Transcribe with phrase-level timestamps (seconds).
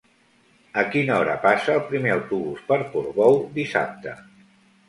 [0.81, 4.17] A quina hora passa el primer autobús per Portbou dissabte?